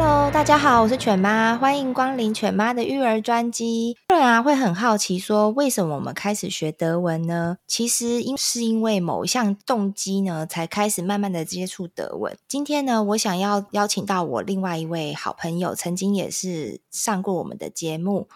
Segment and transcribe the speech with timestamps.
[0.00, 3.96] Hello，大家好，我是犬妈，欢迎光临犬妈的育儿专辑。
[4.10, 7.56] 有人啊会很好奇说，为什么我们开始学德文呢？
[7.66, 12.38] 其实因是因为某一项动机呢，才开始慢慢的接触德文。
[12.46, 18.28] 今天呢，我想要邀请到我另外一位好朋友，曾经也是上过我们的节目，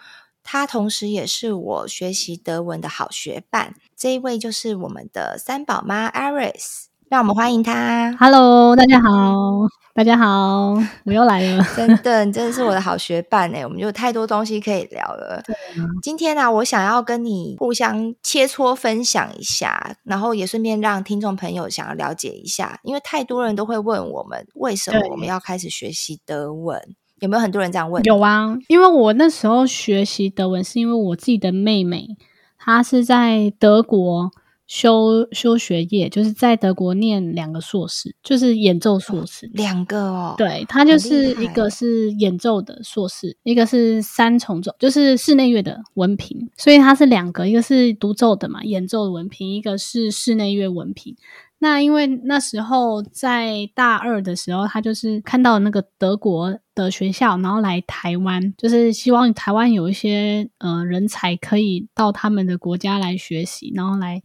[0.42, 3.76] 他同时也是我学习德文的好学伴。
[3.96, 6.86] 这一位就是我们的三宝妈 Iris。
[7.08, 8.16] 让我们欢迎他。
[8.18, 10.72] Hello，大家好，大家好，
[11.04, 11.62] 我又来了。
[11.76, 15.36] 真的，你真的是我的好学伴哎，我们就有太多东西可以聊了。
[15.46, 15.84] 啊。
[16.02, 26.80] 今天呢、啊，我想要跟你互相切磋分享一下，然后也顺便让听众朋友想要了解一下，因为太多人都会问我们，为什么我们要开始学习德文？
[27.20, 28.02] 有没有很多人这样问？
[28.04, 32.16] 有啊，因为我那时候学习德文，是因为我自己的妹妹，
[32.58, 34.30] 她是在德国。
[34.72, 40.34] 修修学业，就是在德国念两个硕士，就是演奏硕士，两个哦。
[40.38, 51.14] 对，他就是一个是演奏的硕士，一个是三重奏，就是室内乐的文凭，所以他是两个，一个是独奏的嘛，演奏的文凭，一个是室内乐文凭。
[51.58, 64.22] 那因为那时候在大二的时候，他就是看到那个德国的学校，然后来台湾，就是希望台湾有一些呃人才可以到他们的国家来学习，然后来。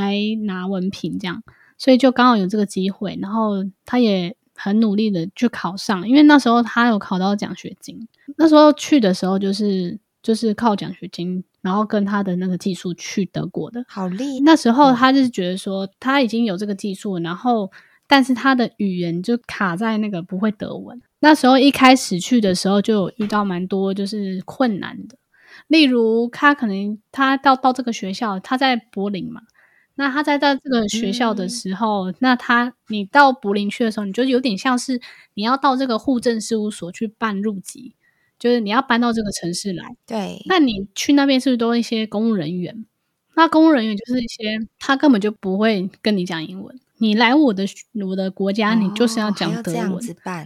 [0.00, 1.42] 来拿文凭这样，
[1.76, 8.08] 所以就刚好有这个机会，然后他也很努力的去考上，因为那时候他有考到奖学金。
[8.36, 13.84] 那时候去的时候就是就是靠奖学金，然后跟他的那个技术去德国的。
[13.88, 14.40] 好厉害！
[14.44, 17.70] 那时候他就是觉得说他已经有这个技术，然后
[18.06, 21.00] 但是他的语言就卡在那个不会德文。
[21.20, 25.16] 那时候一开始去的时候就有遇到蛮多就是困难的，
[25.68, 29.42] 例如他可能他到到这个学校，他在柏林嘛。
[30.00, 34.98] 那他在在这个学校的时候，嗯、那他你到柏林去的时候，你就有点像是
[35.34, 37.94] 你要到这个户政事务所去办入籍，
[38.38, 39.84] 就是你要搬到这个城市来。
[40.06, 42.86] 对，那你去那边是不是都一些公务人员？
[43.34, 46.80] 那公务人员就是一些他根本就不会跟你讲英文。
[47.00, 47.64] 你来我的
[48.06, 49.92] 我的国家，你就是要讲德文。
[49.92, 49.98] 哦、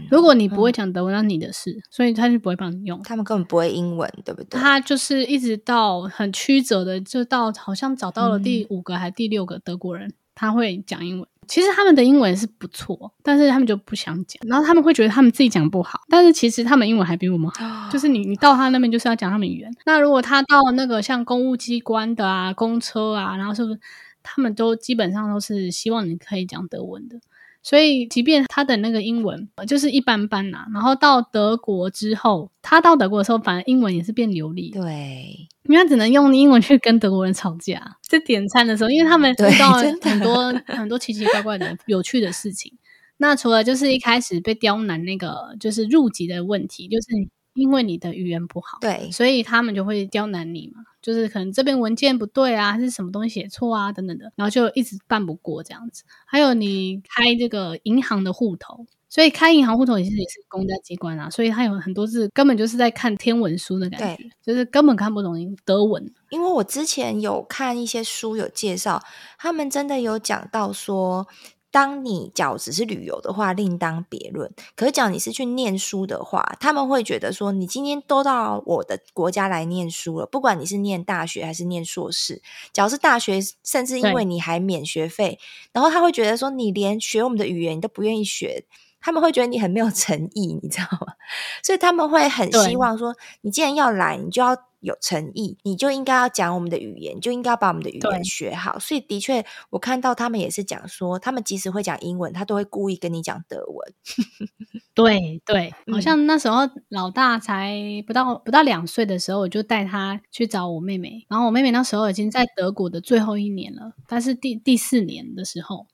[0.08, 3.02] 如果你不会讲德文，那你的事，所以他就不会帮你用。
[3.02, 4.60] 他们根本不会英文，对不对？
[4.60, 11.28] 他就是一直到很曲折的，就到好像找到了第五个还是第六个德国人，嗯、他会讲英文。
[11.46, 17.66] 其实他们的英文是不错，但是他们就不想讲，然后他们会觉得他们自己讲不好，但是其实他们英文还比我们好。
[17.66, 19.70] 哦、就是你你到他那边就是要讲他们语言。
[19.84, 23.80] 那如果他到那个像公务机关的啊、公车啊，然后是不是？
[24.24, 27.20] 他们都基本上都是希望你可以讲德文的，
[27.62, 34.70] 所以即便他的那个英文就是一般般呐、啊，然后到德国之后，他到德国的时候，反而英文也是变流利。
[34.70, 42.72] 对，因为他只能用英文去跟德国人吵架，在点餐的时候，因为他们遇到很多很多奇奇怪怪的有趣的事情。
[43.18, 47.06] 那除了就是一开始被刁难那个就是入籍的问题，就是
[47.54, 50.82] 因为你的语言不好，对，所以他们就会刁难你嘛。
[51.04, 56.02] 就是可能这边文件不对啊，还是什么东西写错啊，等等的，然后就一直办不过这样子。
[56.24, 65.34] 还有你开这个银行的户头，所以开银行户头也是也是公家机关啊，所以它有很多是根本就是在看天文书的感觉，就是根本看不懂
[65.66, 66.10] 德文。
[66.30, 69.02] 因为我之前有看一些书有介绍，
[69.36, 71.28] 他们真的有讲到说。
[71.74, 74.48] 当你假如只是旅游的话，另当别论。
[74.76, 82.40] 可是讲你是去念书的话，他们会觉得说，你今天都到我的国家来念书了，不管你是念大学还是念硕士，
[82.72, 85.40] 只要是大学，甚至因为你还免学费，
[85.72, 88.64] 然后他会觉得说，你连学我们的语言你都不愿意学，
[89.00, 91.14] 他们会觉得你很没有诚意，你知道吗？
[91.60, 94.56] 所以他们会很希望说，你既然要来，你就要。
[94.84, 98.78] 有诚意，你就应该要讲我们的语言，就应该要把我们的语言学好。
[98.78, 103.94] 所以的确，我看到他们也是讲说，他们即使会讲英文，他都会故意跟你讲德文。
[104.94, 106.58] 对对，好像那时候
[106.88, 107.76] 老大才
[108.06, 111.26] 不到不到两岁的时候，我就带他去找我妹妹。
[111.28, 115.86] 然后我妹妹那时候已经在德国的最后一年了，但是第第四年的时候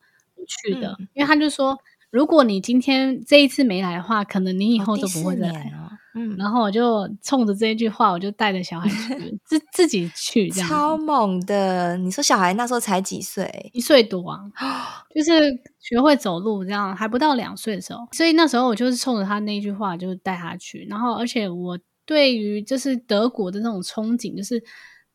[0.47, 1.79] 去的，嗯、因为他就说，
[2.11, 5.73] 如果你今天这一次没来的话，可能你以后都不会再来
[6.15, 10.69] 嗯，然后我就冲着这一句话，我就带着小孩去， 自自己去，这样。
[10.69, 11.97] 超猛的！
[11.99, 13.71] 你说小孩那时候才几岁？
[13.73, 14.41] 一岁多啊。
[15.15, 15.31] 就是
[15.79, 20.85] 学会走路这样，还不到两岁的时候，所以那时候我就是冲着他那句话，就带他去。
[20.91, 24.63] 然后，而且我对于就是德国的那种憧憬，就是。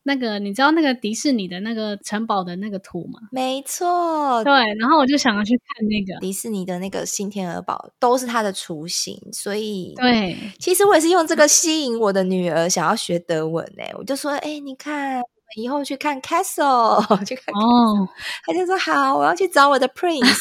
[0.06, 3.18] 那个你知道那个迪士尼的那个城堡的那个图吗？
[3.32, 15.20] 没错，对，然后我就想要去看那个迪士尼的那个新天鹅堡，都是它的雏形，所以对，其实我也是用这个吸引我的女儿想要学德文诶、欸，我就说，哎、欸，你看，
[15.56, 18.08] 以后去看 Castle， 去看 Castle，哦，
[18.46, 20.38] 他就说好，我要去找我的 Prince。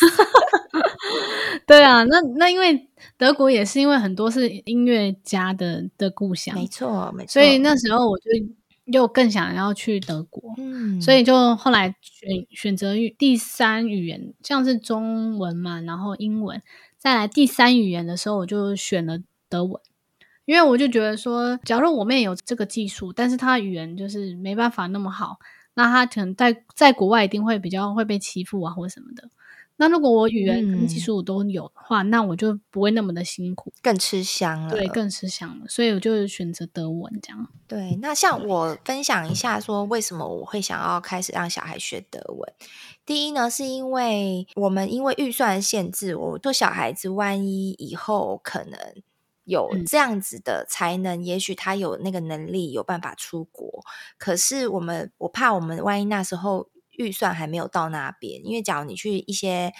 [1.65, 2.87] 对啊，那那因为
[3.17, 8.25] 德国也是因为很多是音乐家的的故乡，没错，没错，所以那时候我就。
[8.85, 16.61] 又更想要去德国，嗯，所以就后来选选择第三语言，像是中文嘛，然后英文，
[16.97, 19.81] 再来第三语言的时候，我就选了德文，
[20.45, 25.39] 因为我就觉得说，假如我妹有这个技术，但是她语言就是没办法那么好，
[25.73, 29.29] 那她可能在在国外一定会比较会被欺负啊，或什么的。
[29.77, 34.69] 那如果我语言跟技术我都有的话，嗯，那我就不会那么的辛苦，更吃香了。
[34.69, 35.65] 对，更吃香了。
[35.67, 37.47] 所以我就选择德文这样。
[37.67, 42.53] 对，那像我分享一下，说为什么我会想要开始让小孩学德文。
[43.05, 48.79] 第一呢，是因为我们因为预算限制，我做小孩子，万一以后可能
[49.43, 53.83] 有这样子的才能，嗯，也许他有那个能力，有办法出国。
[54.17, 56.69] 可是我们，我怕我们万一那时候。
[56.97, 59.73] 预算还没有到那边，因为假如你去一些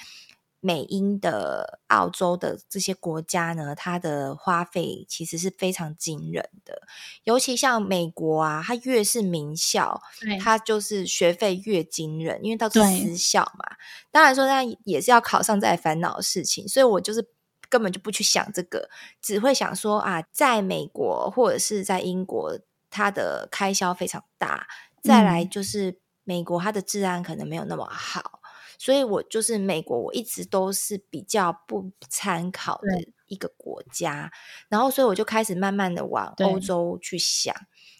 [0.60, 6.82] 美英的、澳洲的这些国家呢，它的花费其实是非常惊人的。
[7.24, 10.02] 尤其像美国啊，它越是名校，
[10.42, 13.76] 它就是学费越惊人，因为到是私校嘛。
[14.10, 16.68] 当然说，那也是要考上再烦恼的事情。
[16.68, 17.28] 所以我就是
[17.70, 18.90] 根本就不去想这个，
[19.22, 22.58] 只会想说啊，在美国或者是在英国，
[22.90, 24.66] 它的开销非常大。
[25.04, 26.00] 再来就是。
[26.25, 28.42] 嗯美国它的治安可能没有那么好，
[28.80, 34.31] 所以我就是美国，我一直都是比较不参考的一个国家。
[34.68, 37.56] 然后，所以我就开始慢慢的往欧洲去想。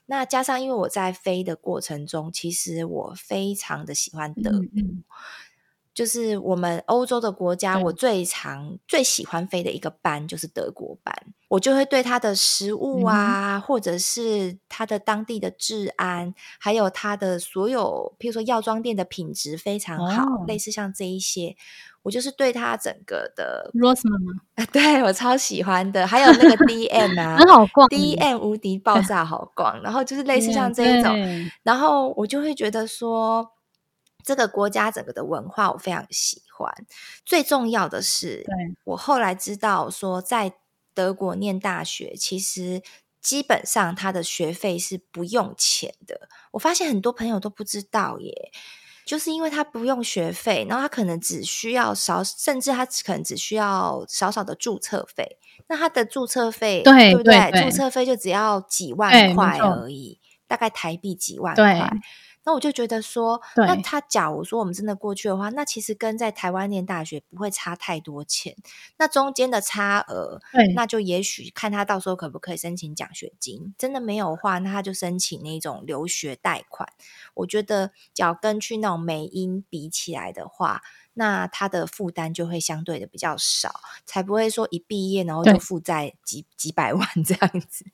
[0.08, 4.60] 那加上因为我在飞的过程中，其实我非常的喜欢德国。
[4.60, 5.04] 嗯
[5.96, 11.16] 就是我们欧洲的国家，我最常最喜欢飞的一个班就是德国班，
[11.48, 21.56] 我就会对它的食物啊，嗯、或者是它的当地的治安，还有它的所有，譬如说药妆店的品质非常好，哦、类似像这一些，
[22.02, 24.66] 我就是对它整个的 Rossmann 吗？
[24.74, 31.16] 对，我超喜欢的，还有那个 DM 啊，很好逛，DM 无敌爆炸好逛，然后就是类似像这一种，
[31.64, 33.50] 然后我就会觉得说。
[34.26, 36.74] 这个国家整个的文化我非常喜欢，
[37.24, 38.44] 最重要的是，
[38.84, 40.54] 我后来知道说，在
[40.96, 42.82] 德国念大学，其实
[43.22, 46.28] 基本上他的学费是不用钱的。
[46.52, 48.52] 我发现很多朋友都不知道耶，
[49.06, 55.38] 就是因为他不用学费，然后他可能只需要少，甚至他可能只需要少少的注册费。
[55.68, 57.64] 那他的注册费，对，对不对？
[57.64, 61.92] 注册费就只要几万块而已，大概台币几万块。
[62.46, 68.56] 那我就觉得说，那他假如说我们真的过去的话，那其实跟在台湾念大学不会差太多钱。
[68.98, 70.40] 那中间的差额，
[70.76, 73.74] 那就也许看他到时候可不可以申请奖学金。
[73.78, 76.88] 真的没有的话，那他就申请那种留学贷款。
[77.34, 80.82] 我觉得，假如跟去那种美英比起来的话，
[81.18, 87.86] 那他的负担就会相对的比较少，才不会说一毕业然后就负债几几百 万这样子。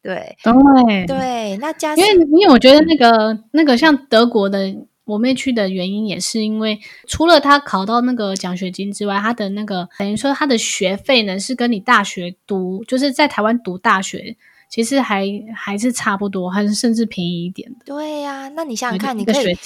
[0.00, 4.74] 对对对，那加上因为因为我觉得那个那个像德国的
[5.04, 14.36] 我妹去的原因，也是因为除了他考到那个奖学金之外，他的那个等于说他的学费呢是跟你大学读，就是在台湾读大学，
[14.68, 17.78] 其实还还是差不多，还是甚至便宜一点的。
[17.84, 19.58] 对呀、啊，那你想想看，你可以。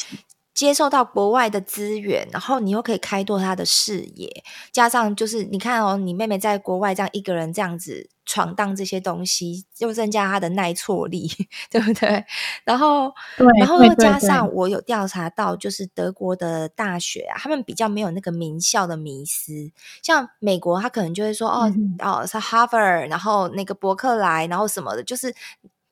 [0.54, 11.28] 接受到国外的资源，然后你又可以开拓他的视野，加上就是你看哦，你妹妹在国外这样一个人这样子闯荡这些东西，又增加她的耐挫力，
[11.68, 12.24] 对不对？
[12.64, 25.34] 然后，对，然后又加上我有调查到，就是德国的大学啊，他们比较没有那个名校的迷思，像美国，他可能就会说哦、嗯、哦是 Harvard，然后那个伯克莱，然后什么的，就是。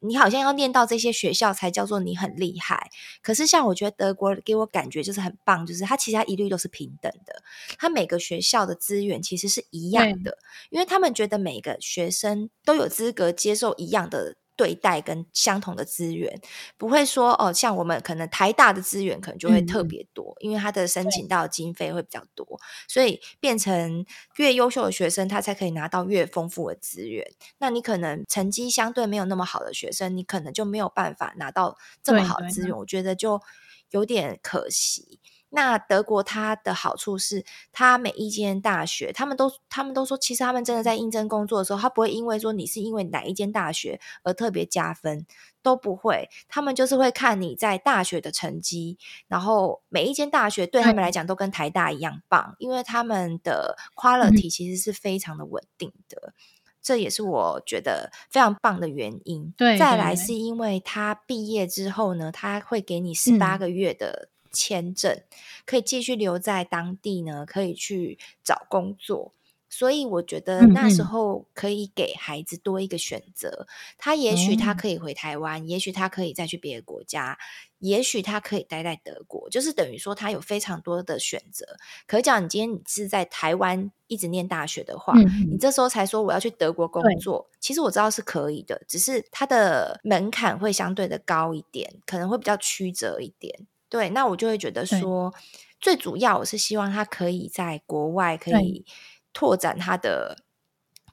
[0.03, 2.91] 你好像要念到这些学校才叫做你很厉害，
[3.23, 7.43] 可是像我觉得德国给我感觉就是很棒，就是它其实它一律都是平等的，
[7.79, 10.37] 它每个学校的资源其实是一样的，
[10.71, 14.37] 因为他们觉得每个学生都有资格接受一样的。
[14.63, 16.41] 对待跟相同的资源，
[16.77, 22.47] 不会说哦，像我们可能台大的资源可能就会特别多，嗯、因为他的申请到的经费会比较多，
[22.87, 27.27] 所以变成越优秀的学生，他才可以拿到越丰富的资源。
[27.59, 33.43] 那你可能成绩相对没有那么好的学生，你可能就没有办法拿到这么好的资源，我觉得就
[33.91, 35.19] 有点可惜。
[35.55, 45.27] 那德国它的好处是，它每一间大学，他们都他们都说，其实他们真的在应征工作的时候，他不会因为说你是因为哪一间大学而特别加分，
[45.63, 46.31] 都不会。
[46.49, 48.97] 他们就是会看你在大学的成绩，
[49.29, 56.33] 然后每一间大学对他们来讲都跟台大一样棒，因为他们的 quality 其实是非常的稳定的。
[56.81, 59.55] 这也是我觉得非常棒的原因。
[59.57, 65.25] 对，再来是因为他毕业之后呢，他会给你十八个月的签证，嗯，
[65.65, 69.33] 可以继续留在当地呢，可以去找工作。
[69.75, 73.67] 所以我觉得那时候可以给孩子多一个选择。
[73.97, 77.39] 他也许他可以回台湾，嗯，也许他可以再去别的国家，
[77.79, 81.65] 也许他可以待在德国，就是等于说他有非常多的选择。
[82.07, 85.15] 可是讲你今天你是在台湾一直念大学的话，
[85.51, 93.67] 你这时候才说我要去德国工作，其实我知道是可以的，只是它的门槛会相对的高一点，可能会比较曲折一点。
[93.93, 95.35] 对，那我就会觉得说，
[95.79, 98.87] 最主要我是希望他可以在国外可以。
[99.35, 100.45] 拓展他的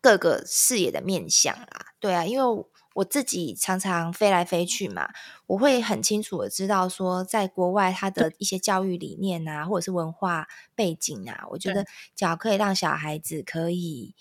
[0.01, 5.07] 各个视野的面向啦，对啊，因为我自己常常飞来飞去嘛，
[5.47, 14.13] 我会很清楚的知道说，在国外他的一些教育理念啊，或者是文化背景啊，我觉得只要可以让小孩子可以。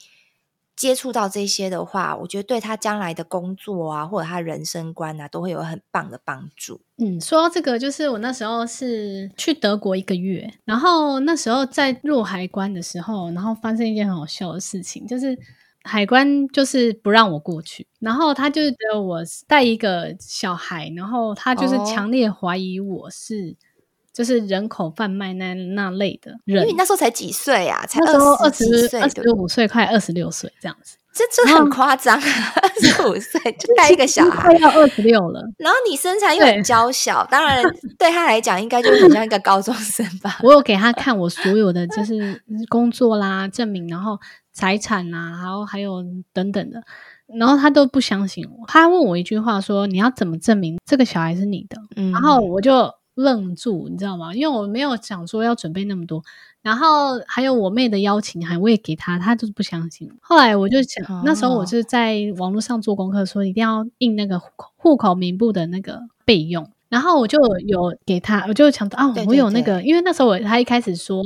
[0.79, 6.81] 接触到这些的话，我觉得对他将来的工作啊，或者他人生观啊，都会有很棒的帮助。
[6.99, 15.37] 嗯，说到这个，就是我那时候是去德国一个月，然后那时候在入海关的时候，然后发生一件很好笑的事情，就是
[15.83, 23.57] 海关就是不让我过去，然后他就觉得我带一个小孩，然后他就是强烈怀疑我是。
[24.19, 27.87] 就是人口贩卖那那类的人，因为你那时候才几岁啊？
[27.87, 32.23] 才二十几岁，二十五岁，快二十六岁这样子，这这很夸张啊！
[32.61, 35.41] 二十五岁 就带一个小孩，快要二十六了。
[35.57, 37.63] 然后你身材又很娇小，当然
[37.97, 40.37] 对他来讲应该就很像一个高中生吧。
[40.43, 44.19] 我有给他看我所有的就是工作啦证明，然后
[44.53, 46.83] 财产啊，然后还有等等的，
[47.39, 48.67] 然后他都不相信我。
[48.67, 52.93] 他问我一句话说：“你要怎么证明这个小孩是你的？”嗯，然后我就。
[53.19, 54.33] 愣住，你知道吗？
[54.33, 56.23] 因为我没有想说要准备那么多，
[56.63, 60.09] 然后还有我妹的邀请函我也给她，她就是不相信。
[60.21, 71.21] 后来我就想，哦、那时候我就在网络上做功课，说一定要印那个户口户口名簿的那个备用，然后我就有给她，我就想到啊，我有那个，因为那时候我她一开始说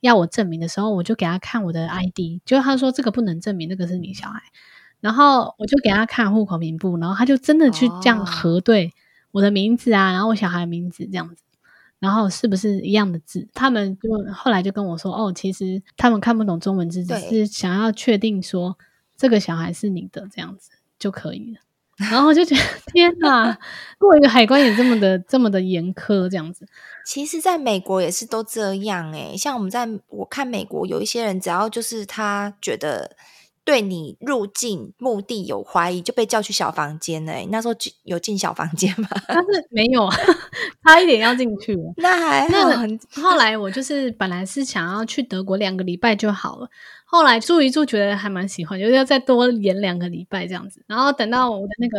[0.00, 4.42] 要我证明的时候，我就给她看我的 ID，结果她说这个不能证明，那个是你小孩，
[5.00, 8.92] 然后我就给她看户口名簿，然后她就真的去这样核对。
[9.38, 11.42] 哦我的名字啊，然后我小孩的名字这样子，
[12.00, 13.48] 然后是不是一样的字？
[13.54, 18.76] 他们就后来就跟我说，哦，其实他们看不懂中文字，只是想要确定说
[19.16, 21.60] 这个小孩是你的这样子就可以了。
[22.10, 23.58] 然后就觉得 天哪，
[23.98, 26.66] 过一个海关也这么的这么的严苛这样子。
[27.04, 33.16] 其实，在美国也是都这样诶，像我们在我看美国有一些人，只要就是他觉得。
[33.68, 37.34] 对你入境目的有怀疑，就被叫去小房间了。
[37.50, 39.06] 那时候有进小房间吗？
[39.28, 40.08] 但是没有，
[40.82, 41.92] 差一点要进去了。
[41.98, 46.70] 那还那后来我就是本来是想要去德国两个礼拜就好了，
[47.04, 50.82] 后来住一住觉得还蛮喜欢，就是要再多延两个礼拜这样子。
[50.86, 51.98] 然后等到我的那个。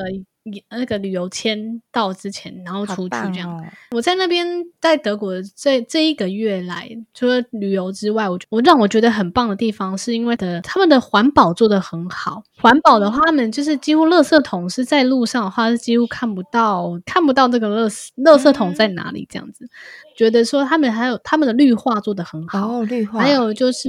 [0.70, 3.50] 那个旅游签到之前，然后出去这样。
[3.58, 4.46] 哦、我在那边
[4.80, 12.44] 在德国这这一个月来，除了旅游之外，我我让我觉得很棒的地方，是因为的他们的环保做的很好。
[12.62, 19.66] 环保的话，他们就是几乎垃圾桶是在路上的话，是几乎看不到看不到这个垃圾垃圾桶在哪里这样子。
[19.66, 19.70] 嗯、
[20.18, 23.88] 觉得说他们还有他们的绿化做的很好，哦、绿化还有就是。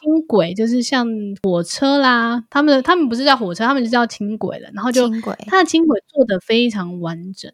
[0.00, 1.06] 轻轨就是像
[1.42, 4.70] 火车啦，他们他们不是叫火车，他们就叫轻轨了。
[4.72, 5.08] 然后就
[5.46, 7.52] 它的轻轨做的非常完整，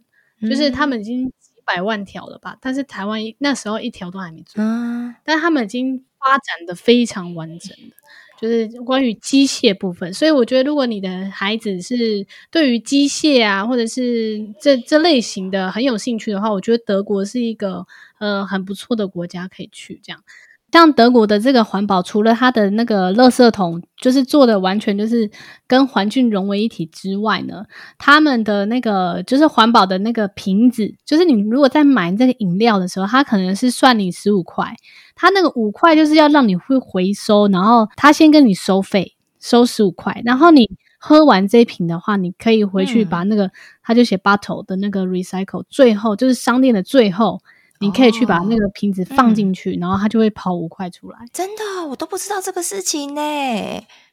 [0.48, 7.96] 就是他们已经几百万条了吧，嗯、但是台湾那时候一条都还没做，嗯、但他们已经发展的非常完整的，
[8.40, 10.14] 就是关于机械部分。
[10.14, 17.84] 所以我觉得，如果你的孩子是对于机械啊，或者是这这类型的很有兴趣的话，我觉得德国是一个
[18.18, 20.22] 呃很不错的国家可以去这样。
[20.72, 25.30] 像德国的这个环保，除了它的那个垃圾桶，就是做的完全就是
[25.66, 27.64] 跟环境融为一体之外呢，
[27.96, 34.76] 他们的那个就是环保的那个瓶子，就是你如果在买这个饮料的时候，它可能是算你十五块，
[35.14, 40.68] 它那个五块就是要让你会回收，然后他先跟你收费，收十五块，然后你
[40.98, 43.50] 喝完这一瓶的话，你可以回去把那个，
[43.82, 47.40] 他、嗯、就写 bottle 的那个 recycle，最后就是商店的最后。
[47.80, 51.18] 你可以去把那个瓶子放进去，哦嗯、然后它就会跑五块出来。
[51.32, 53.20] 真的，我都不知道这个事情呢。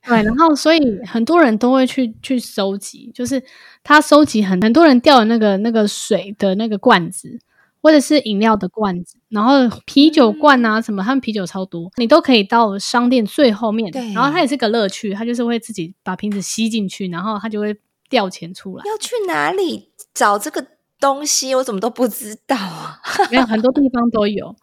[0.06, 3.42] 对，然后所以很多人都会去去收集，就是
[3.84, 7.40] 他收集很很多人掉的那个那个水的那个罐子，
[7.82, 9.54] 或者是饮料的罐子，然后
[9.86, 13.90] 啤酒罐啊什么，他们啤酒超多，你都可以到商店最后面。
[13.92, 17.74] 对，然后它也是个乐趣，它就是会自己把瓶子吸进去，然后它就会
[18.10, 18.84] 掉钱出来。
[18.86, 20.68] 要去哪里找这个
[21.04, 21.54] 东西？
[21.54, 22.98] 我怎么都不知道啊！
[23.30, 24.56] 没有很多地方都有。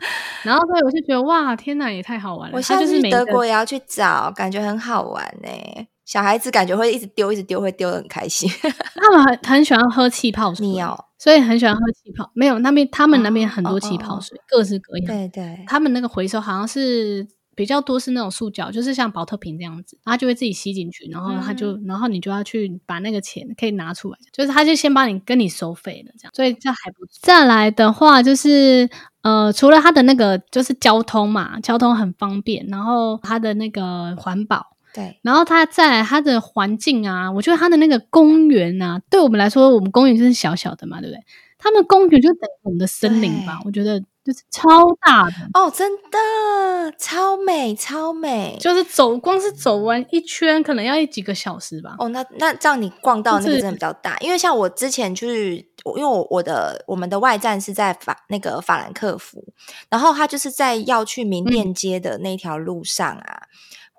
[0.42, 2.56] 然后所以我就觉得哇，天哪，也太好玩了！
[2.56, 5.86] 我下次去德国也要去找，感觉很好玩呢、欸。
[6.06, 8.50] 小孩子感觉会一直丢，一直丢，会丢的很开心。
[8.96, 12.30] 他们很很喜欢喝气泡水，你哦，所以很喜欢喝气泡。
[12.34, 15.06] 没有那边，他们那边很多气泡水，哦、各式各样。
[15.06, 26.32] 对对，他们那个回收好像是比较多是那种塑胶，就是像宝特瓶这样子，它就会自己吸进去，然后它就，嗯、然后你就要去把那个钱可以拿出来，就是它就先帮你跟你收费了，这样。
[26.34, 27.18] 所以这还不错。
[27.22, 28.88] 再来的话就是
[29.22, 34.76] 呃，除了它的那个就是交通嘛，交通很方便，然后它的那个环保。
[34.92, 41.20] 对，然后它再来它的环境啊，我觉得它的那个公园啊，对我们来说，我们公园就是小小的嘛，对不对？
[41.58, 44.68] 他们公园就等于我们的森林吧，我觉得就是超
[45.06, 51.96] 大的哦，真的超美超美，就是走光是走完一圈，可能要几个小时吧。
[51.98, 59.42] 哦，那那这样你逛到那个真的比较大，因为像我之前去，因为我我的我们的外站是在法那个法兰克福，
[59.88, 63.42] 然后他就是在要去名店街的那条路上啊。
[63.44, 63.48] 嗯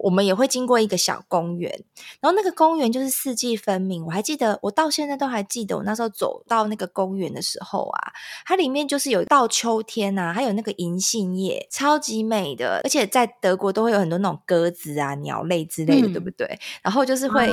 [0.02, 1.72] 我们也会经过一个小公园，
[2.20, 4.06] 然后那个公园就是四季分明。
[4.06, 8.12] 我还记得，我到现在都还记得，我那时候走到那个公园的时候啊，
[8.46, 12.82] 它里面就是有到秋天啊，还有那个银杏叶，超级美的。
[12.84, 16.60] 而且在德国都会有很多那种鸽子啊、鸟类之类的，嗯、对不对？
[16.82, 17.50] 然后就是会。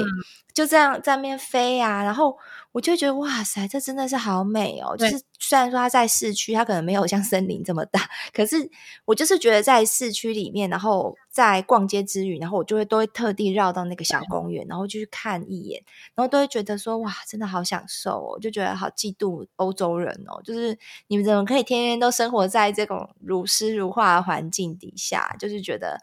[0.59, 2.37] 嗯就这样在那边飞啊，然后
[2.73, 4.97] 我就觉得哇塞，这真的是好美哦！
[4.97, 8.69] 就是虽然说它在市区，它可能没有像森林这么大，可是
[9.05, 15.81] 我就是觉得在市区里面，然后在逛街之余，然后我就会都会特地绕到那个小公园，然后就去看一眼，
[16.17, 18.41] 然后都会觉得说哇，真的好享受哦！
[18.41, 25.37] 就觉得好嫉妒欧洲人哦，就是你们怎么可以天天都生活在这种如诗如画的环境底下？
[25.39, 26.01] 就是觉得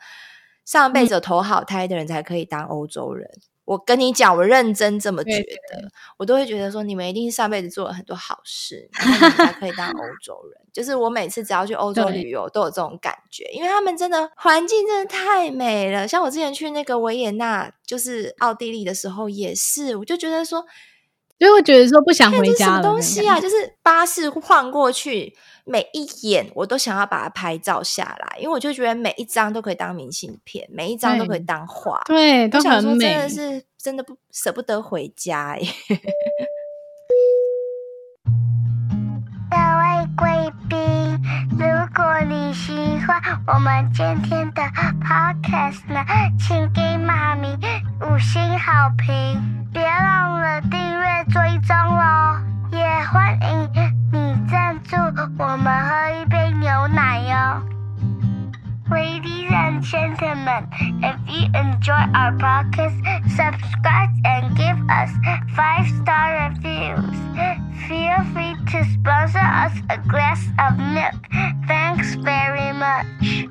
[0.64, 3.30] 上辈子有投好胎的人才可以当欧洲人。
[3.66, 10.62] 我跟你讲，我认真这么觉得，对对对，我都会觉得说，你们一定是上辈子做了很多好事，才可以当欧洲人。
[10.72, 16.08] 就是我每次只要去欧洲旅游，都有这种感觉，因为他们真的环境真的太美了。
[16.08, 20.66] 像我之前去那个维也纳，就是奥地利的时候，也是，我就觉得说。
[21.38, 22.74] 就会觉得说不想回家了。
[22.76, 23.40] 什么东西啊？
[23.40, 32.02] 就是巴士晃过去，每一眼我都想要把它拍照下来，因为我就觉得每一张都可以当明信片，每一张都可以当画。
[32.06, 33.06] 对，都很美。
[33.06, 35.68] 真的是真的不舍不得回家耶。
[39.48, 40.78] 各位贵宾，
[41.52, 42.74] 如果你喜
[43.06, 44.62] 欢我们今天的
[45.02, 46.04] podcast 呢，
[46.38, 47.56] 请给妈咪
[48.02, 52.38] 五星好评，别忘了订阅追踪哦，
[52.72, 53.70] 也欢迎
[54.12, 54.96] 你赞助
[55.38, 57.62] 我们喝一杯牛奶哟。
[58.90, 60.68] Ladies and gentlemen,
[61.02, 62.96] if you enjoy our podcast,
[63.30, 65.10] subscribe and give us
[65.56, 67.16] five star reviews.
[67.88, 71.16] Feel free to sponsor us a glass of milk.
[71.68, 73.50] Thanks very much.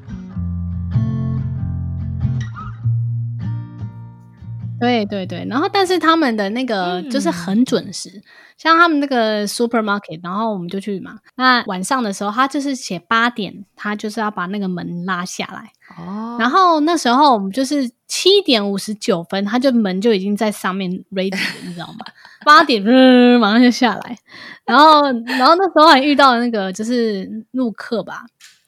[4.84, 8.22] 对对对，然后但是他们的那个就是很准时，嗯、
[8.56, 11.18] 像他们那个 supermarket，然后我们就去嘛。
[11.36, 15.72] 那晚上的时候，他就是写八点，他就是要把那个门拉下来。
[15.96, 16.36] 哦。
[16.38, 22.04] 然后那时候我们就是七点五十九分，他就门就已经在上面 ready 了，你知道吗？
[22.44, 24.18] 八点、呃，马上就下来。
[24.66, 28.24] 然后，然后那时候还遇到那个就是陆客吧，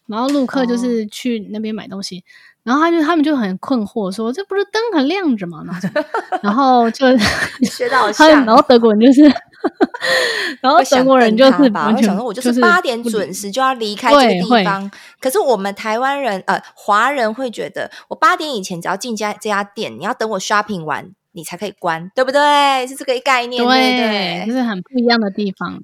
[0.07, 2.19] 然后陆客就是去那边买东西。
[2.19, 2.23] 哦
[2.67, 5.65] 然后他就他们就很困惑，说：“这不是灯很亮着吗？”
[6.43, 7.07] 然后就
[7.63, 9.23] 学到像，然后德国人就是，
[10.61, 14.91] 然后德国人就是吧，我想说，我就是八点准时就要离开这个地方。
[15.21, 22.85] 可是我们台湾人呃华人会觉得，我八点以前只要进家这家店，你要等我 shopping 完，你才可以关，对不对？
[22.89, 25.81] 是这个概念，对对，就是很不一样的地方。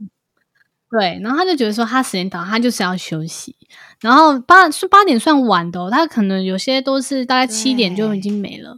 [0.92, 3.57] 对，然后他就觉得说他时间到，他就是要休息。
[4.00, 8.76] 然后八是八点算晚的哦，他可能有些都是大概七点就已经没了。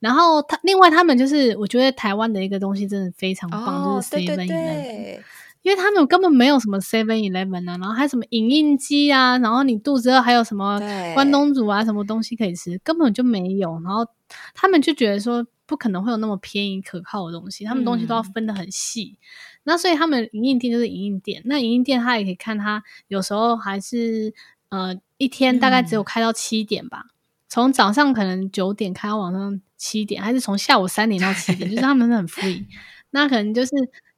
[0.00, 5.20] 然后他另外他们就是，我觉得台湾的一个东西真的非常棒，哦、就是 Seven Eleven，
[5.62, 10.80] 因为他们根本没有什么 Seven Eleven 啊，然后还有什么影印机啊，然后你肚子饿还有什么
[11.14, 13.80] 关东煮啊，什么东西可以吃，根本就没有。
[13.84, 14.04] 然后
[14.52, 19.16] 他们就觉得说不可能会有那么便宜可靠的东西，他们东西都要分得很细。
[19.16, 19.22] 嗯
[19.64, 24.34] 那所以他们影印店就是影印店，那影印店他也可以看，他有时候还是
[24.70, 27.06] 呃一天大概只有开到七点吧，
[27.48, 32.64] 从、嗯、早上可能九点开到晚上七点，还是从下午三点到七点，就是他们是很 free。
[33.10, 33.70] 那可能就是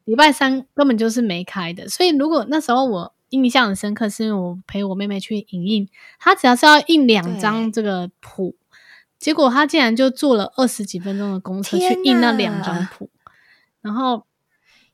[0.05, 5.89] 礼拜三根本就是没开的，所以如果那时候我印象很深刻，是因为我陪我妹妹去影印，
[6.21, 8.55] 她只要是要印两张这个谱，
[9.19, 13.11] 结果她竟然就坐了二十几分钟的公车去印那两张谱，
[13.81, 14.25] 然后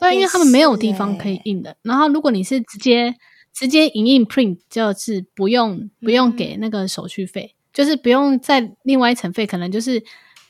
[0.01, 3.15] 对，因为他们没有地方可以印的，然后如果你是直接
[3.53, 10.03] 直接影印 print，就是不用不用给那个手续费，嗯、就是不用再另外一层费，可能就是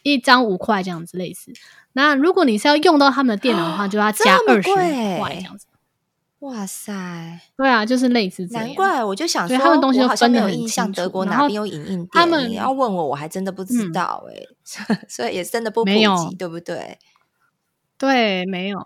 [0.04, 1.52] 一张五块这样子类似。
[1.94, 5.66] 那如果你是要用到他们的电脑的话， 就要加二十块这样子。
[6.38, 8.64] 哇塞，对啊，就是类似这样。
[8.64, 12.08] 难怪我就想说，他们东西都分得很印象，德国哪边有影印店？
[12.12, 14.48] 他们要问我，我还真的不知道哎、欸，
[14.88, 16.96] 嗯、 所以也真的不普及，对不对？
[17.98, 18.78] 对，没有。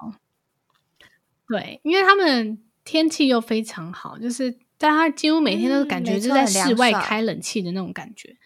[1.48, 8.36] 对，因为他们天气又非常好，就是但他几乎每天都是感觉就是在室外开冷气的那种感觉。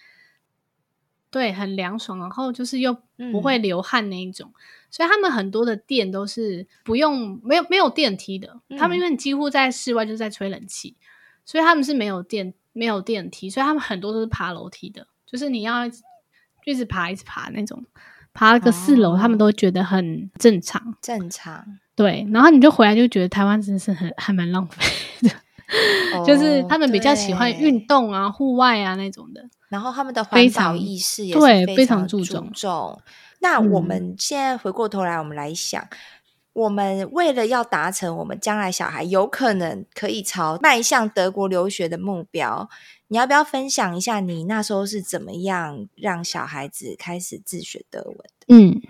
[1.31, 2.97] 对，很凉爽，然后就是又
[3.31, 8.59] 不会流汗那一种，嗯、所以他们很多的店都是不用没有没有电梯的。
[8.69, 10.97] 嗯、他们因为几乎在室外就是在吹冷气，
[11.45, 15.85] 所以他们是没有电没有电梯，所以他们很多都是爬楼梯的，就是你要
[16.65, 17.85] 一直爬一直爬那种，
[18.39, 20.81] 爬个四楼，他们都觉得很正常。
[20.81, 22.25] 哦、正常，对。
[22.33, 24.85] 然后你就回来就觉得台湾真的是很还蛮浪费
[25.29, 25.35] 的，
[26.17, 29.45] 哦、就是他们比较喜欢运动啊、户外啊那种的。
[29.69, 32.49] 然后他们的环保意识也非常，对，非常注重。
[33.41, 35.89] 那我们现在回过头来，我们来想，嗯、
[36.53, 42.69] 我们为了要达成我们将来小孩有可能可以朝迈向德国留学的目标，
[43.09, 48.47] 你要不要分享一下你那时候是怎么样让小孩子开始自学德文的？
[48.49, 48.81] 嗯。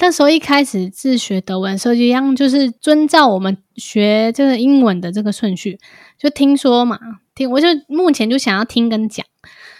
[0.00, 5.76] 那时候一开始自学德文的时候，一样就是遵照我们学这个英文的这个顺序，
[6.16, 7.00] 就听说嘛，
[7.34, 9.26] 听我就目前就想要听跟讲，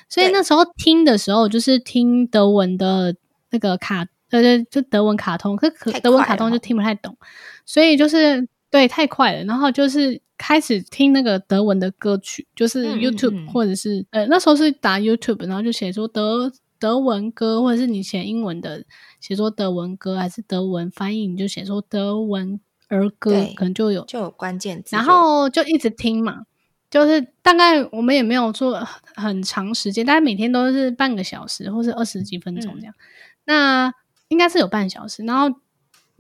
[0.09, 3.14] 所以那时候听的时候就是听德文的
[3.51, 7.17] 那个卡，呃，就德文卡通，可可德文卡通就听不太懂，
[7.64, 16.52] 所以就是对太快了，然后就是开始听那个德文的歌曲，就是 YouTube 或者是呃那时候是打 YouTube，然后就写说德。
[16.81, 18.85] 德文歌，或者是你写英文的，
[19.18, 26.42] 写作德文歌，还是德文翻译，你就写说德文儿歌，可能就有就有关键字，然后就一直听嘛，
[26.88, 28.81] 就是大概我们也没有做
[29.16, 32.94] 很长时间，大概每天都是半个小时，或是二十几分钟这样。
[32.94, 33.02] 嗯、
[33.46, 33.94] 那
[34.28, 35.52] 应该是有半小时，然后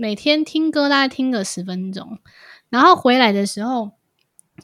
[0.00, 2.20] 每天听歌大概听个十分钟，
[2.68, 3.90] 然后回来的时候，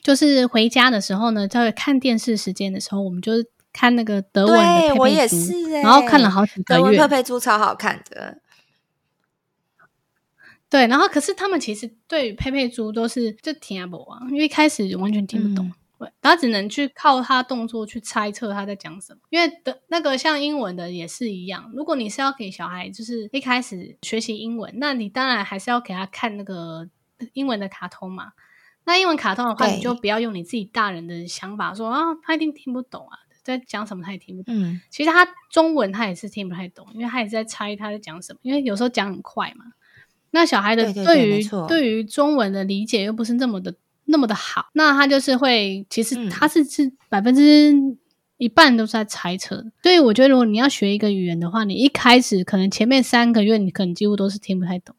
[0.01, 3.51] 就是回家的时候呢，在看电视时间的时候，我们就是。
[3.77, 5.37] 看那个德文的佩佩猪，我也是
[5.73, 6.81] 欸，然后看了好几个月。
[6.81, 8.39] 德文佩佩猪超好看的，
[10.71, 10.87] 对。
[10.87, 15.73] 然后可是他们其实对佩佩猪都是就听不懂啊，因为一开始完全听不懂，嗯，
[16.21, 19.21] 然后只能去靠他动作去猜测他在讲什么。
[19.31, 26.89] 因为的那个像英文的也是一样，如果你是要给小孩就是一开始学习英文，那你当然还是要给他看那个
[27.33, 28.33] 英文的卡通嘛。
[28.85, 33.19] 那英文卡通的话，你就不要用你自己大人的想法说啊，他一定听不懂啊。
[33.43, 39.67] 在讲什么他也听不懂，嗯，其实他中文他也是听不太懂，因为他也是在猜他在讲什么，因为有时候讲很快嘛。
[40.31, 47.75] 那小孩的对于对于中文的理解又不是那么的那么的好，那他就是会，其实他是是百分之
[48.37, 49.57] 一半都是在猜测。
[49.57, 54.95] 嗯，所以我觉得如果你要学一个语言的话，你一开始可能前面三个月你可能几乎都是听不太懂，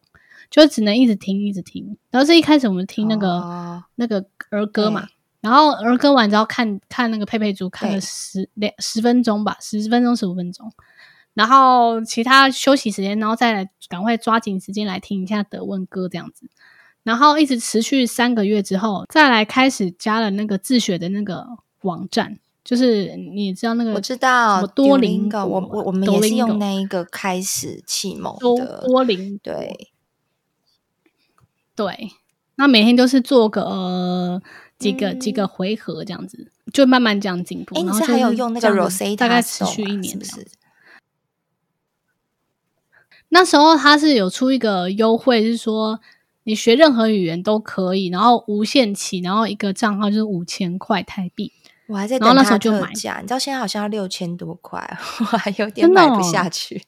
[0.50, 1.98] 就只能一直听一直听。
[2.10, 5.08] 然后是一开始我们听那个、哦、那个儿歌嘛。
[5.42, 10.72] 然后儿歌完之后看看那个佩佩猪，看了十两十分钟吧，十分钟十五分钟，
[11.36, 16.48] 然后其他休息时间，然后再来赶快抓紧时间来听一下德文歌这样子，
[17.06, 21.48] 然后一直持续三个月之后，再来开始加了那个自学的那个
[21.84, 29.90] 网站，就是你知道那个我知道多邻国，我我我们也是用那一个开始启蒙的多多邻对
[31.76, 32.10] 对，
[32.56, 33.62] 那每天都是做个。
[33.62, 34.42] 呃
[34.78, 37.76] 几个几个回合这样子，就慢慢这样进步。
[37.76, 40.46] 诶，你是还有用那个 Rosetta，大概持续一年，是不是？
[43.30, 46.02] 那时候他是有出一个优惠，是说
[46.46, 51.52] 你学任何语言都可以，然后无限期，然后一个账号就是五千块台币。
[51.88, 54.80] 我还在等他特价，你知道现在好像要六千多块，
[55.20, 56.82] 我还有点买不下去。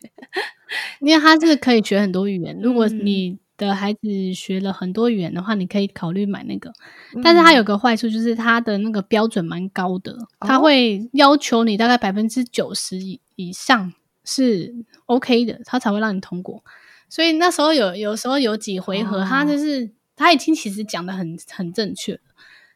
[1.01, 3.37] 因为他是可以学很多语言，如果你。
[3.57, 6.71] 的孩子学了很多语言的话，你可以考虑买那个，
[7.15, 13.91] 嗯、但是它有个坏处，就是它的那个标准蛮高的，它、哦、会要求你大概百分之九十以以上
[14.23, 14.75] 是
[15.07, 16.63] OK 的，它才会让你通过。
[17.09, 22.19] 所以那时候有有时候有几回合，它、哦、就是他已经其实讲的很很正确了，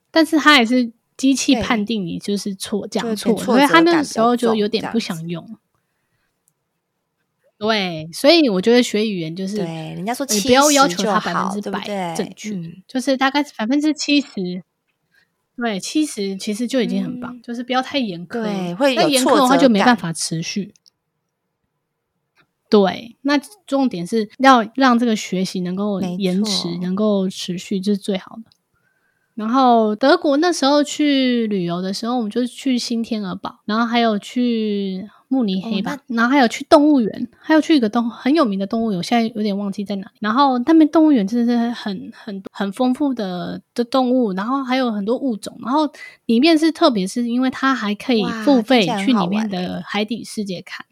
[0.10, 5.58] 但是他也是机器判定你就是错讲错，所以他那个时候就有点不想用。
[7.58, 9.66] 对，所以我觉得学语言就是，对，
[9.96, 14.64] 人家说你不要要求他百分之百正确，嗯、就是大概百分之七十，
[15.56, 20.74] 对，七十其实就已经很棒，嗯、就是不要太严苛，对，会有严苛的话就没办法持续。
[22.72, 28.44] 对，那重点是要让这个学习能够延迟，能够持续，这、就是最好的。
[29.36, 35.08] 然后德国那时候去旅游的时候，我们就去新天鹅堡，然后还有去。
[35.34, 40.12] 慕尼黑吧，哦、然后还有去动物园，还有去一个动很有名的动物园，我现在有点忘记在哪里。
[40.20, 45.58] 然后那边动物园真的是很很很丰富的的动物，然后还有很多物种。
[45.64, 45.90] 然后
[46.26, 50.86] 里面是特别是因为它还可以付费去里面的海底世界看，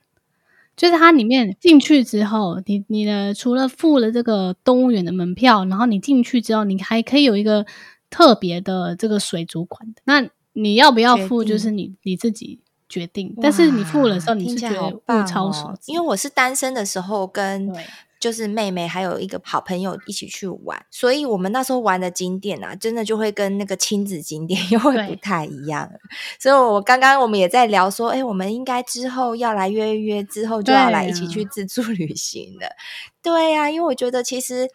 [0.79, 7.65] 就是它里面进去之后，你你的除了付了这个动物园的门票，然后你进去之后，你还可以有一个
[8.09, 10.01] 特别的这个水族馆的。
[10.05, 11.43] 那你要不要付？
[11.43, 12.61] 就是你你自己。
[12.91, 15.91] 决定，但是你付了之后，你是觉得物超所值。
[15.91, 17.71] 因为我是单身的时候，跟
[18.19, 25.89] 就是妹妹还有一个好朋友一起去玩，所以我们那时候玩的景点啊，真的就会跟那个亲子景点 又会不太一样。
[26.37, 32.67] 所以我刚刚我们也在聊说，哎，我们应该之后要来约一约，之后就要来一起去自助旅行了。
[33.21, 34.69] 对呀、啊，因为我觉得其实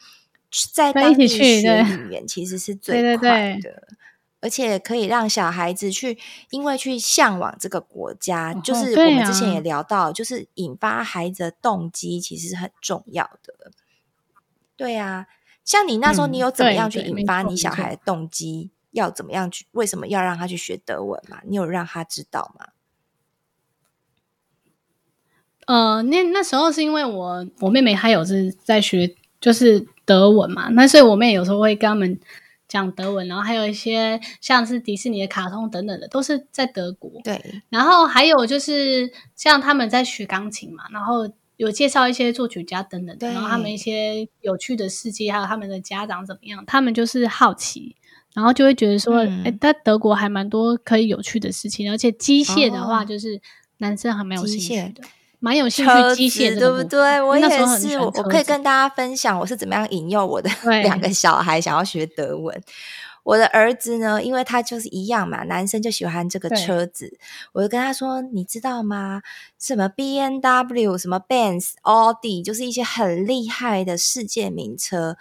[0.73, 3.89] 在当地学语言其实是最快的。
[4.45, 6.19] 而且可以让小孩子去，
[6.51, 13.73] 因为去向往这个国家，哦、就是我们之前也聊到，啊、就是引发孩子的动机，其实是很重要的。
[14.77, 15.27] 对啊，
[15.65, 18.71] 像你那时候，你有怎么样去引发你小孩的动机？
[18.71, 19.65] 嗯、要怎么样去？
[19.73, 21.41] 为什么要让他去学德文嘛？
[21.47, 22.67] 你有让他知道吗？
[25.67, 32.21] 呃，那那时候是因为我我妹妹她有是在学，就是德文嘛，那所以我妹有时候会跟他们。
[32.67, 37.21] 讲德文，然后还有一些像是迪士尼的卡通等等的，都是在德国。
[37.23, 47.95] 对，然后还有就是像他们在学钢琴嘛，然后有介绍一些作曲家等等的，然后他们一些有趣的事迹，还有他们的家长怎么样，他们就是好奇，
[48.35, 53.41] 然后就会觉得说，哎、嗯，在德国还蛮多可以有趣的事情，而且机械的话，就是
[53.79, 55.03] 男生还蛮有兴趣的。
[55.45, 57.21] 蛮有兴趣机械，对不对？
[57.21, 57.47] 我也
[57.79, 60.49] 是，我可以跟大家分享我是怎么样引诱我的
[60.83, 62.59] 两个小孩想要学德文。
[63.25, 67.19] 我的儿子呢，因为他就是一样嘛，男生就喜欢这个车子，
[67.53, 69.21] 我就跟他说：“你知道吗？
[69.59, 75.17] 什么 B N W，什么 Benz，奥迪，就是一些很厉害的世界名车。”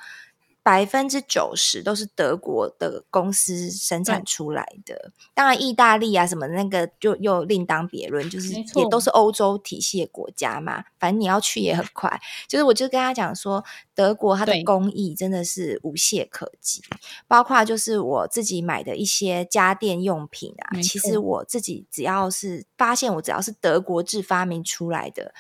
[0.64, 10.86] 百分之九十都是德国的公司生产出来的，对当然意大利啊什么那个就又另当别论，就是也都是欧洲体系的国家嘛。
[10.98, 12.18] 反正你要去也很快。
[12.48, 13.62] 就是我就跟他讲说，
[13.94, 16.82] 德国它的工艺真的是无懈可击，
[17.28, 25.34] 包括就是我自己买的一些家电用品啊，其实我自己只要是发现我只要是德国制发明出来的，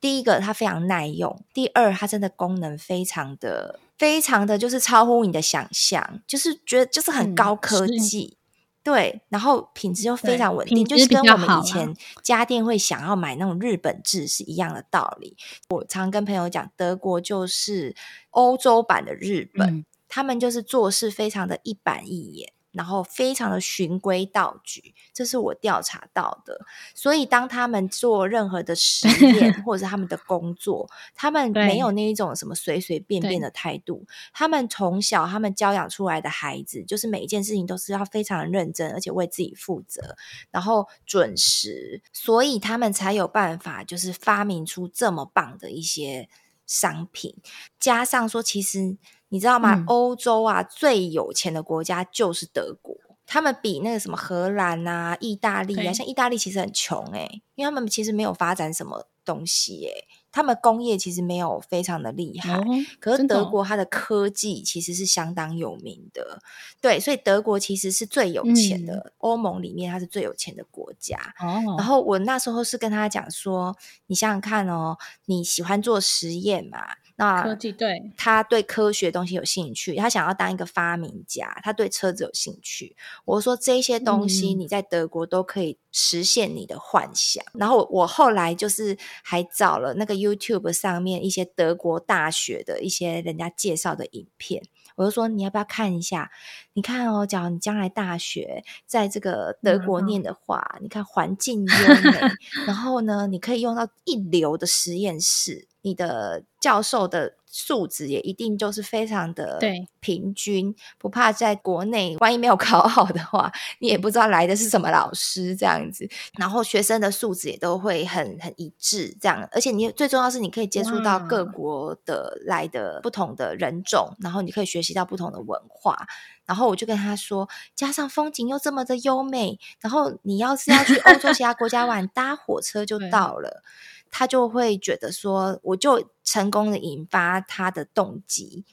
[0.00, 3.78] 第一个它非常耐用，第二它真的功能非常的。
[4.00, 15.36] 非常的就是超乎你的想象，就是觉得就是很高科技，嗯、对，然后品质又非常稳定，就是跟我们以前家电会想要买那种日本制是一样的道理。
[15.68, 17.94] 我常跟朋友讲，德国就是
[18.30, 22.54] 欧洲版的日本，嗯、他们就是做事非常的一板一眼。
[22.72, 26.60] 然后非常的循规蹈矩，这是我调查到的。
[26.94, 34.06] 所以当他们做任何的实验 或者是他们的工作，他们没有那一种什么随随便便的态度。
[34.32, 40.16] 他们从小他们教养出来的孩子，就是每一件事情都是要非常认真，而且为自己负责，
[40.50, 42.02] 然后准时。
[42.12, 46.28] 所以他们才有办法，就是发明出这么棒的一些
[46.66, 47.36] 商品。
[47.78, 48.96] 加上说，其实。
[49.30, 49.74] 你知道吗？
[49.74, 52.94] 嗯、欧洲啊，最有钱的国家就是德国。
[53.26, 60.08] 他们比那个什么荷兰啊、意大利啊，像意大利其实很穷诶、欸，因为他们其实没有发展什么东西诶、欸。
[60.32, 62.64] 他们工业其实没有非常的厉害，哦、
[63.00, 66.22] 可是德国它的科技其实是相当有名的。
[66.22, 66.42] 的
[66.80, 71.16] 对，所以德国其实是最有钱的，嗯、欧盟里面它是最有钱的国家。
[71.40, 76.78] 哦、然后我那时候是跟他讲说，你想想看哦，你喜欢做实验嘛？
[77.20, 82.96] 那科技对，他对科学东西有兴趣，他想要当一个发明家，他对车子有兴趣。
[83.24, 87.42] 我说这些东西你在德国都可以实现你的幻想。
[87.54, 90.20] 嗯、然后我后来就是还找了那个。
[90.20, 94.62] YouTube 上面一些德国大学的一些人家介绍的影片，
[94.96, 96.30] 我就说你要不要看一下？
[96.74, 102.20] 你看哦，假如你将来大学在这个德国念的话，嗯、你看环境优美，
[102.66, 109.58] 然后呢，你可以用到一流的实验室，你的教授的素质也一定就是非常的
[110.00, 116.08] 平均，不怕在国内万一没有考好的话，你也不知道来的是什么老师这样子。
[116.38, 126.06] 然后学生的素质也都会很很一致这样，而且你最重要是你可以接触到各国的来的不同的人种，然后你可以学习到不同的文化。
[126.46, 133.62] 然后我就跟他说，加上风景又这么的优美，然后你要是要去欧洲其他国家玩，搭火车就到了。
[134.10, 138.64] 他就会觉得说，我就成功的引发他的动机。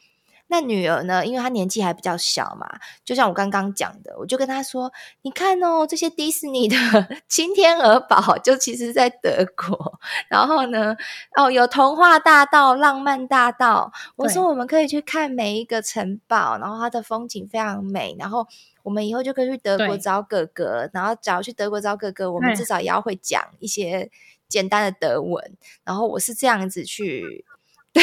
[0.50, 1.26] 那女儿呢？
[1.26, 6.78] 因为她年纪还比较小嘛，就像我刚刚讲的，我就跟她说：“你看哦，这些迪士尼的
[7.28, 10.00] 青天鹅堡，就其实在德国。
[10.30, 10.96] 然后呢，
[11.36, 13.92] 哦，有童话大道、浪漫大道。
[14.16, 18.16] 我说我们可以去看每一个城堡，然后它的风景非常美。
[18.18, 18.48] 然后
[18.88, 24.10] 我们以后就可以去德国找哥哥，然后假如去德国找哥哥，我们至少也要会讲一些。”
[24.50, 27.44] 简单的德文，然后我是这样子去，
[27.92, 28.02] 对，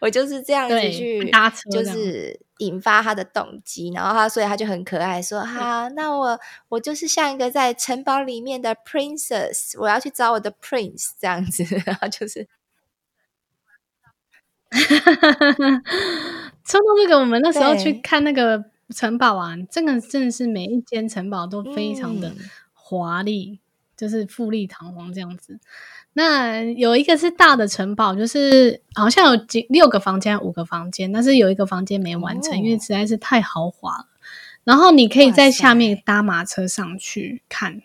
[0.00, 1.30] 我就是这样子去，
[1.70, 12.48] 就是引发他的动机，然后他所以他就很可爱，说好，那我我就是像一个在城堡里面的 princess，我要去找我的 prince 这样子，然后就是，
[14.72, 14.80] 说
[16.80, 22.32] 到这个，我们那时候去看那个城堡啊，这个真的是每一间城堡都非常的
[22.72, 23.60] 华丽。
[23.62, 23.66] 嗯
[24.00, 25.60] 就是富丽堂皇这样子。
[26.14, 34.06] 那有一个是大的城堡，就是好像有几六个房间、五个房间，但是有一个房间没完成，哦，因为实在是太豪华了。
[34.64, 37.82] 然后你可以在下面搭马车上去看，游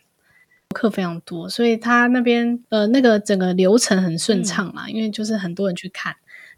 [0.73, 6.15] 客非常多，所以他那边呃那个整个流程很顺畅嘛，嗯，因为就是很多人去看。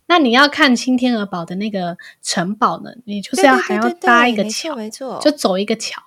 [0.08, 6.02] 那你要看青天鹅堡的那个城堡呢，你就是要还要搭一个桥，没错，就走一个桥。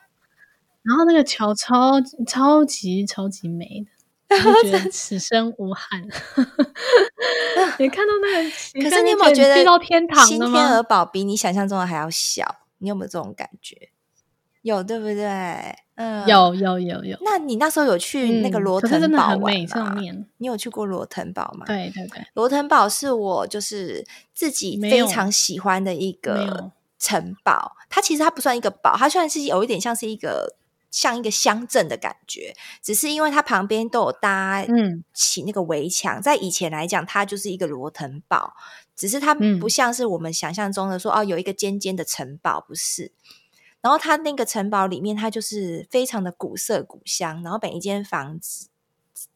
[0.83, 3.87] 然后那个桥超超级超级美
[4.27, 6.03] 的，我觉得 此生无憾。
[7.79, 8.51] 你看到那个，
[8.83, 12.57] 可是你有没有觉得到天堂新天鹅堡比你想象中的还要小？
[12.79, 13.91] 你有没有这种感觉？
[14.63, 15.77] 有对不对？
[15.95, 17.19] 嗯，有有有有。
[17.23, 19.67] 那你那时候有去那个罗腾堡玩吗？
[19.67, 21.67] 上面你有去过罗腾堡吗？
[21.67, 27.77] 对对对，罗腾堡是我就是自己非常喜欢的一个城堡。
[27.89, 30.57] 它其实它不算一个堡，它虽然是有一点像是一个。
[30.93, 34.67] 像一个乡镇的感觉，只是因为它旁边都有搭
[35.15, 38.55] 起那个围墙，嗯，在以前来讲，它就是一个罗腾堡，
[38.97, 43.13] 只是它不像是我们想象中的说，嗯，哦，有一个尖尖的城堡，不是。
[43.81, 48.69] 然后它那个城堡里面，它就是非常的古色古香，然后每一间房子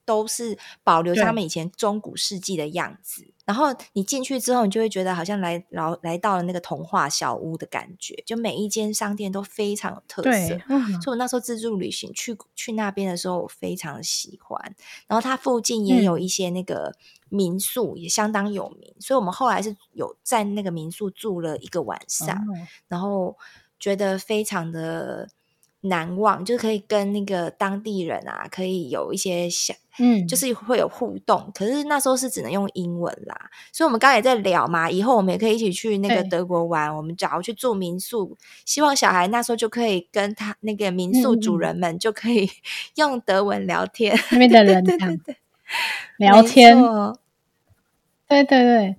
[0.04, 3.28] 都是保留他们以前中古世纪的样子。
[3.46, 10.58] 然后你进去之后，你就会觉得好像来来来到了那个童话小屋的感觉，就每一间商店都非常有特色。
[10.68, 14.74] 嗯，所以我那时候自助旅行去去那边的时候，我非常的喜欢。
[15.06, 16.94] 然后它附近也有一些那个
[17.28, 23.36] 民宿，也相当有名，嗯，所以我们后来是有在那个民宿住了一个晚上，嗯，然后
[23.84, 25.28] 觉得非常的
[25.82, 29.76] 难忘，就可以跟那个当地人啊，可以有一些想。
[29.98, 36.96] 嗯，就是会有互动，可是那时候是只能用英文啦，所以我们刚才也在聊嘛，以后我们也可以一起去那个德国玩。
[36.96, 42.48] 我们假如去住民宿，希望小孩那时候就可以跟他那个民宿主人们就可以
[42.96, 45.36] 用德文聊天，那边的人对对对，
[46.16, 46.74] 聊天，
[48.26, 48.96] 对对对。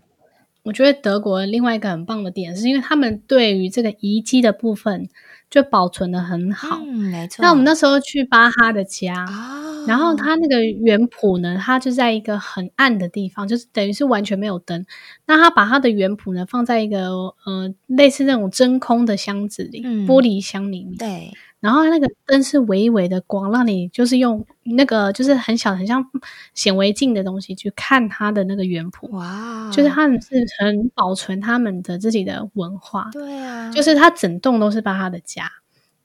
[0.66, 5.08] 我觉得德国另外一个很棒的点，是因为他们对于这个遗迹的部分
[5.50, 6.82] 就保存的很好。
[6.84, 7.42] 嗯，没错。
[7.42, 9.26] 那我们那时候去巴哈的家。
[9.26, 14.84] 哦然后他那个原谱呢，他就在一个很暗的地方，就是等于是完全没有灯。
[15.28, 17.12] 那他把他的原谱呢放在一个
[17.46, 20.98] 呃类似那种真空的箱子里，嗯、玻璃箱里面。
[20.98, 21.32] 对。
[21.60, 26.06] 然后那个灯是微微的光，让你就是用那个就是很小很像
[26.54, 29.10] 显微镜的东西去看它的那个原谱。
[29.14, 29.72] 哇！
[29.72, 33.10] 就是他们是很保存他们的自己的文化。
[33.12, 33.72] 对啊。
[33.72, 35.52] 就是他整栋都是巴哈的家。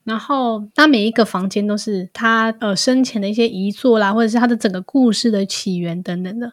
[0.03, 6.51] 然后，他每一个房间都是他呃生前的一些遗作啦，或者是他的整个故事的起源等等的。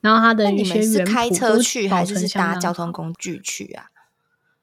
[0.00, 3.84] 然后他的一些园圃，开车去还是搭交通工具去啊？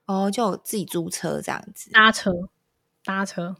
[0.07, 2.31] 哦，就自己租车这样子，搭车
[3.05, 3.55] 搭车，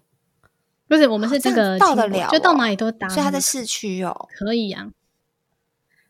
[0.88, 3.08] 不是我们是这个、到得了、哦，就到哪里都搭。
[3.10, 4.88] 所以他在市区哦，可以呀、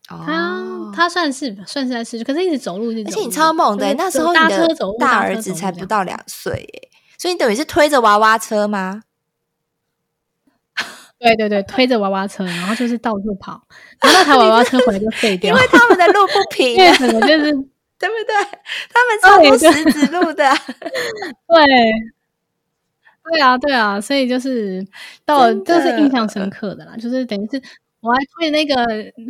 [0.08, 6.88] 他他算是算是在市区，可是一直走路，而且你超猛的，那时候你的大儿子才不到两岁耶。
[7.16, 9.02] 所以你等于是推着娃娃车吗？
[11.18, 13.62] 对对对，推着娃娃车，然后就是到处跑，
[14.02, 17.50] 然后那台娃娃车回来就废掉，因为他们的路不平，什么就是
[17.96, 18.34] 对不对？
[18.92, 20.44] 他们超过石子路的，
[21.48, 21.64] 对，
[23.30, 24.86] 对啊，对啊，所以就是
[25.24, 27.60] 到这是印象深刻的啦，就是等于是
[28.00, 28.86] 我还推那个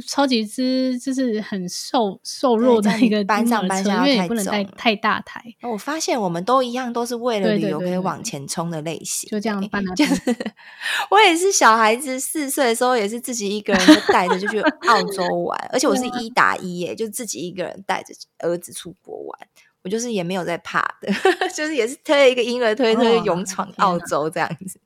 [0.08, 5.40] 超级之，就是很瘦瘦弱的一个班上班下，因为也不能带太大台。
[5.62, 9.30] 我发现我们都一样，都是为了旅游可以往前冲的类型。
[9.30, 10.36] 对对对对，就这样搬啊，就是
[11.12, 19.38] 我也是小孩子四岁的时候，也是自己一个人就带着就去澳洲玩，而且我是一打一耶，就自己一个人带着儿子出国玩，
[19.84, 21.12] 我就是也没有在怕的，
[21.54, 24.80] 就是也是推一个婴儿推推勇闯澳洲这样子。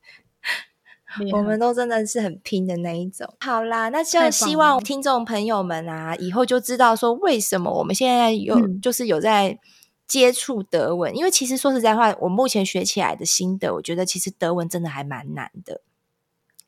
[1.32, 3.32] 我们都真的是很拼的那一种。
[3.40, 9.59] 好啦，那就希望听众朋友们啊，以后就知道说为什么我们现在有、嗯、就是有在
[10.07, 15.80] 接触德文，因为其实说实在话，我目前学起来的心得，我觉得其实德文真的还蛮难的。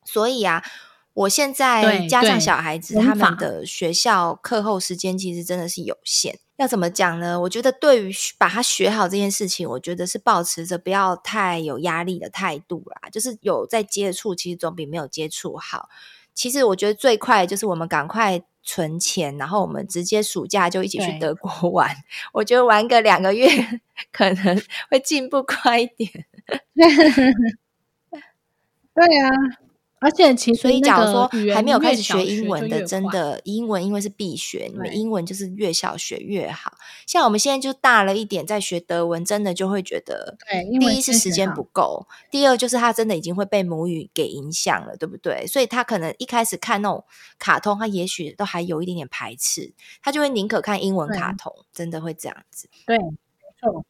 [0.05, 0.63] 所以啊，
[1.13, 6.39] 我现在加上小孩子他们的学校课后时间，其实真的是有限。
[6.61, 7.39] 要怎么讲呢？
[7.41, 13.09] 我觉得对于把它学好这件事情，我觉得是保持着不要太有压力的态度啦。
[13.09, 15.89] 就是有在接触，其实总比没有接触好。
[16.35, 21.95] 其实我觉得最快就是我们赶快存钱，然后我们直接暑假就一起去德国玩。
[22.33, 23.47] 我觉得玩个两个月
[24.13, 26.09] 可能会进步快一点。
[28.93, 29.31] 对啊。
[30.01, 36.73] 而且其实，所以假如说还没有开始学英文的，真的英文因为是必学，你们英文就是越小学越好。
[37.05, 45.45] 像我们现在就大了一点，在学德文，真的就会觉得，对，第一是时间不够，第二就是他真的已经会被母语给影响了，对不对？
[45.45, 47.05] 所以他可能一开始看那种
[47.37, 49.71] 卡通，他也许都还有一点点排斥，
[50.01, 52.67] 他就会宁可看英文卡通，真的会这样子。
[52.87, 53.13] 对，没
[53.59, 53.85] 错。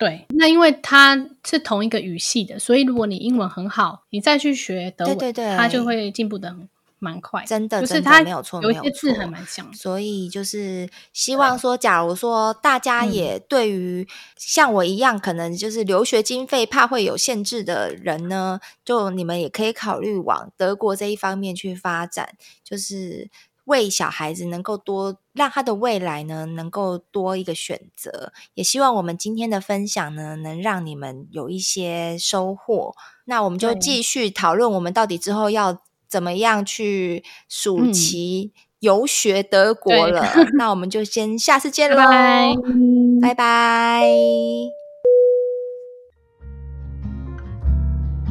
[0.00, 6.56] 对，那因为它是同一个语系的，所以如果你英文很好，你再去学德文，对对对，它就会进步的
[6.98, 7.44] 蛮快。
[7.44, 9.70] 真的，就是它没有错，有一些字还蛮像。
[9.74, 22.30] 所以就是希望说，假如说大家也对于像我一样，可能就是留学经费怕会有限制的人呢，就你们也可以考虑往德国这一方面去发展，
[22.64, 23.28] 就是。
[23.70, 32.94] 为小孩子能够多让他的未来呢，能够多一个选择，也希望我们今天的分享呢，能让你们有一些收获。
[33.26, 40.26] 那我们就继续讨论，我们到底之后要怎么样去暑期游学德国了。
[40.58, 42.54] 那我们就先下次见喽，拜拜。
[43.22, 44.89] 拜拜。